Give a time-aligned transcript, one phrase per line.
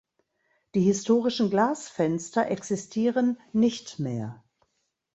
[0.73, 4.43] Die historischen Glasfenster existieren nicht mehr.